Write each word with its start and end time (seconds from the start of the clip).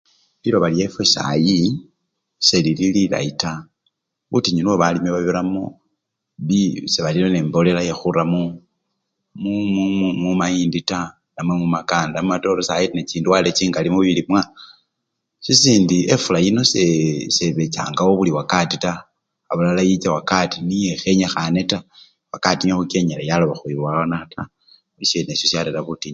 Liloba 0.43 0.67
lyefwe 0.73 1.03
sayi 1.13 1.57
selili 2.47 2.85
lilayi 2.95 3.31
taa, 3.41 3.61
butinyu 4.31 4.61
nibwo 4.63 4.75
balimi 4.81 5.09
babiramo, 5.11 5.63
sebali 6.91 7.17
nende 7.19 7.39
emboleya 7.43 7.79
niyo 7.83 7.95
bara 8.03 8.23
mumumu 8.31 10.07
mumayindi 10.21 10.81
taa 10.89 11.09
namwe 11.33 11.53
mumakanda 11.61 12.15
namwe 12.19 12.35
mumayindi 12.37 12.67
sayi 12.69 12.85
nechindwale 12.95 13.47
chingali 13.57 13.89
mubilimwa 13.93 14.41
sisindi 15.45 15.97
efula 16.13 16.37
yino 16.45 16.61
sebechangawo 17.35 18.11
buli 18.17 18.31
wakati 18.39 18.75
taa, 18.85 19.01
abulala 19.49 19.81
yicha 19.89 20.09
wakati 20.17 20.57
niye 20.67 20.89
ekhenyikhane 20.95 21.61
taa, 21.71 21.85
wakati 22.33 22.61
niyo 22.63 22.75
khukyenyela 22.79 23.23
waloba 23.31 23.55
khubonekha 23.59 24.27
taa, 24.33 24.47
isyene 25.03 25.31
esyo 25.33 25.47
syarera 25.51 25.81
butinyu. 25.87 26.09